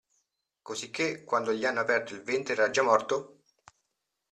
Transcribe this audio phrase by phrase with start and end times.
[0.63, 3.43] Cosicché, quando gli hanno aperto il ventre era già morto?